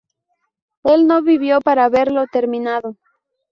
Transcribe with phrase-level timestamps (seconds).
[0.83, 2.97] Él no vivió para verlo terminado.